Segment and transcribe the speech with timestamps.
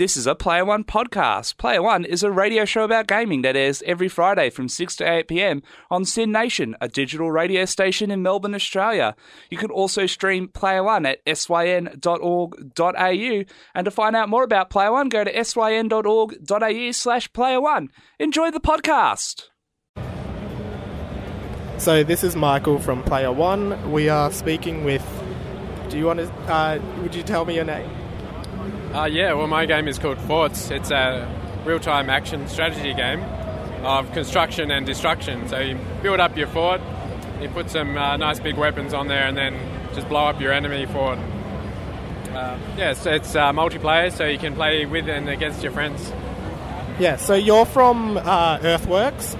[0.00, 1.58] This is a Player One podcast.
[1.58, 5.04] Player One is a radio show about gaming that airs every Friday from 6 to
[5.04, 9.14] 8 pm on SYN Nation, a digital radio station in Melbourne, Australia.
[9.50, 11.92] You can also stream Player One at syn.org.au.
[13.74, 17.90] And to find out more about Player One, go to syn.org.au slash Player One.
[18.18, 19.48] Enjoy the podcast.
[21.76, 23.92] So this is Michael from Player One.
[23.92, 25.04] We are speaking with.
[25.90, 26.32] Do you want to?
[26.50, 28.09] Uh, would you tell me your name?
[28.92, 30.70] Uh, yeah, well, my game is called Forts.
[30.70, 31.28] It's a
[31.64, 33.22] real-time action strategy game
[33.84, 35.48] of construction and destruction.
[35.48, 36.80] So you build up your fort,
[37.40, 39.54] you put some uh, nice big weapons on there, and then
[39.94, 41.18] just blow up your enemy fort.
[42.32, 46.12] Uh, yeah, so it's uh, multiplayer, so you can play with and against your friends.
[46.98, 47.16] Yeah.
[47.16, 49.34] So you're from uh, Earthworks.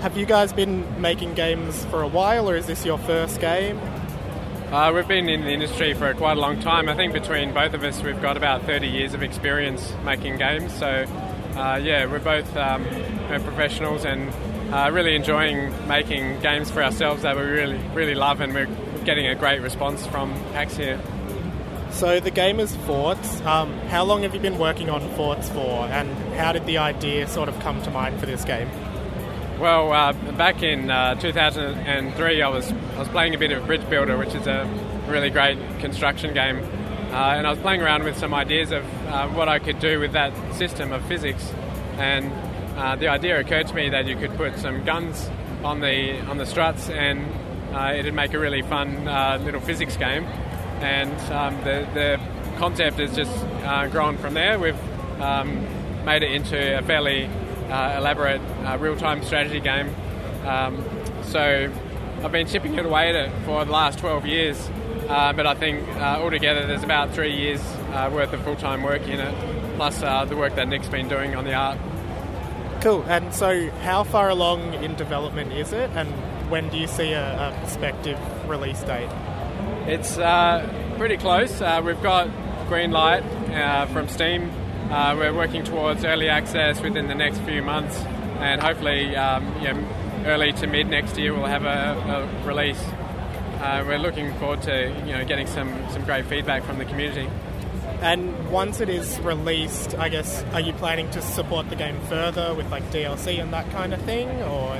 [0.00, 3.80] Have you guys been making games for a while, or is this your first game?
[4.72, 6.88] Uh, we've been in the industry for quite a long time.
[6.88, 10.72] I think between both of us, we've got about 30 years of experience making games.
[10.72, 11.04] So,
[11.56, 12.82] uh, yeah, we're both um,
[13.28, 14.32] professionals and
[14.72, 19.26] uh, really enjoying making games for ourselves that we really, really love, and we're getting
[19.26, 20.98] a great response from PAX here.
[21.90, 23.42] So the game is Forts.
[23.42, 27.28] Um, how long have you been working on Forts for, and how did the idea
[27.28, 28.70] sort of come to mind for this game?
[29.62, 33.88] Well, uh, back in uh, 2003, I was I was playing a bit of Bridge
[33.88, 34.68] Builder, which is a
[35.06, 39.28] really great construction game, uh, and I was playing around with some ideas of uh,
[39.28, 41.48] what I could do with that system of physics,
[41.96, 42.32] and
[42.76, 45.30] uh, the idea occurred to me that you could put some guns
[45.62, 47.24] on the on the struts, and
[47.72, 49.04] uh, it'd make a really fun
[49.44, 50.24] little physics game,
[50.80, 52.20] and um, the the
[52.58, 54.58] concept has just grown from there.
[54.58, 54.74] We've
[55.20, 57.30] um, made it into a fairly
[57.70, 59.94] uh, elaborate uh, real-time strategy game.
[60.44, 60.84] Um,
[61.22, 61.72] so
[62.22, 64.70] I've been chipping it away at it for the last 12 years,
[65.08, 67.60] uh, but I think uh, altogether there's about three years
[67.92, 71.34] uh, worth of full-time work in it, plus uh, the work that Nick's been doing
[71.34, 71.78] on the art.
[72.80, 73.04] Cool.
[73.04, 76.08] And so, how far along in development is it, and
[76.50, 79.08] when do you see a, a prospective release date?
[79.86, 80.16] It's
[80.96, 81.60] pretty close.
[81.82, 82.28] we've got
[82.68, 83.22] green light
[83.88, 84.50] from Steam
[84.92, 87.96] uh, we're working towards early access within the next few months,
[88.40, 89.42] and hopefully, um,
[90.26, 92.82] early to mid next year, we'll have a, a release.
[93.62, 97.26] Uh, we're looking forward to you know getting some, some great feedback from the community.
[98.02, 102.52] And once it is released, I guess, are you planning to support the game further
[102.52, 104.74] with like DLC and that kind of thing, or?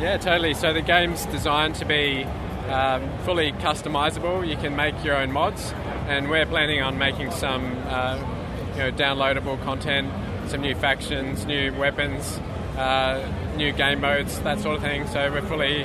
[0.00, 0.54] Yeah, totally.
[0.54, 2.22] So the game's designed to be
[2.68, 4.46] um, fully customizable.
[4.46, 5.72] You can make your own mods,
[6.06, 8.35] and we're planning on making some uh,
[8.76, 10.12] you know, downloadable content,
[10.48, 12.38] some new factions, new weapons,
[12.76, 13.26] uh,
[13.56, 15.06] new game modes, that sort of thing.
[15.08, 15.84] So we're fully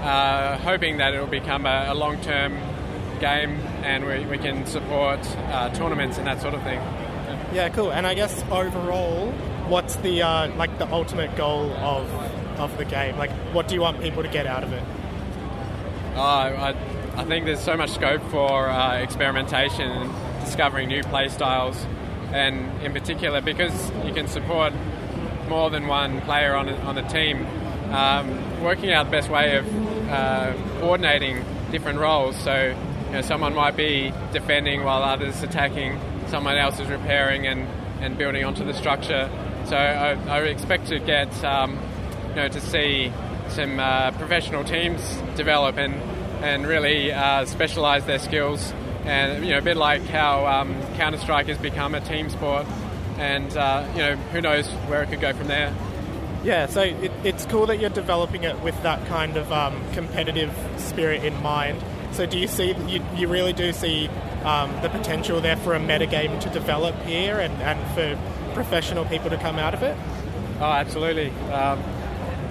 [0.00, 2.56] uh, hoping that it will become a, a long-term
[3.18, 6.78] game and we, we can support uh, tournaments and that sort of thing.
[7.52, 7.92] Yeah, cool.
[7.92, 9.32] And I guess overall,
[9.68, 12.08] what's the uh, like the ultimate goal of
[12.60, 13.16] of the game?
[13.16, 14.82] Like, what do you want people to get out of it?
[16.14, 16.76] Uh, I,
[17.16, 20.12] I think there's so much scope for uh, experimentation
[20.44, 21.76] discovering new play styles
[22.32, 24.72] and in particular because you can support
[25.48, 27.46] more than one player on a, on a team,
[27.92, 29.66] um, working out the best way of
[30.08, 32.36] uh, coordinating different roles.
[32.36, 37.66] So, you know, someone might be defending while others attacking, someone else is repairing and,
[38.00, 39.30] and building onto the structure.
[39.66, 41.78] So, I, I expect to get um,
[42.30, 43.12] you know to see
[43.48, 45.00] some uh, professional teams
[45.36, 45.94] develop and
[46.42, 48.72] and really uh, specialize their skills
[49.08, 52.66] and you know a bit like how um, Counter Strike has become a team sport,
[53.16, 55.74] and uh, you know who knows where it could go from there.
[56.44, 60.54] Yeah, so it, it's cool that you're developing it with that kind of um, competitive
[60.76, 61.82] spirit in mind.
[62.12, 64.08] So do you see you, you really do see
[64.44, 69.30] um, the potential there for a metagame to develop here and, and for professional people
[69.30, 69.96] to come out of it?
[70.60, 71.30] Oh, absolutely.
[71.50, 71.82] Um,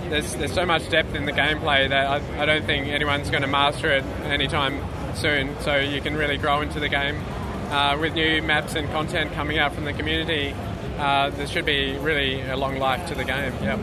[0.10, 3.42] there's, there's so much depth in the gameplay that I, I don't think anyone's going
[3.42, 4.82] to master it anytime
[5.18, 5.60] soon.
[5.62, 7.22] So you can really grow into the game.
[7.70, 10.56] Uh, with new maps and content coming out from the community,
[10.98, 13.54] uh, there should be really a long life to the game.
[13.62, 13.78] Yeah.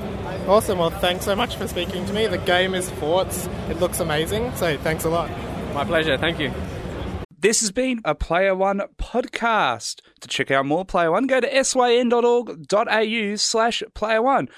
[0.48, 0.78] Awesome.
[0.78, 2.26] Well, thanks so much for speaking to me.
[2.26, 3.46] The game is Forts.
[3.68, 4.54] It looks amazing.
[4.56, 5.30] So thanks a lot.
[5.74, 6.16] My pleasure.
[6.16, 6.52] Thank you.
[7.44, 10.00] This has been a Player One podcast.
[10.20, 14.48] To check out more Player One, go to syn.org.au slash Player One